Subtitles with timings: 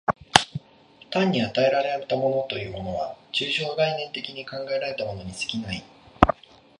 [1.11, 5.83] 単に与えられたものというものは、抽象概念的に考えられたものに過ぎない。